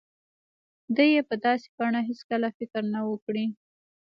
[0.95, 3.45] ده يې په داسې بڼه هېڅکله فکر نه و کړی.